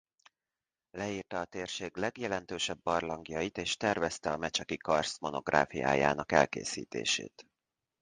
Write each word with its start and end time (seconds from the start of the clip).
Leírta 0.91 1.39
a 1.39 1.45
térség 1.45 1.97
legjelentősebb 1.97 2.81
barlangjait 2.81 3.57
és 3.57 3.77
tervezte 3.77 4.31
a 4.31 4.37
mecseki 4.37 4.77
karszt 4.77 5.19
monográfiájának 5.19 6.31
elkészítését. 6.31 7.45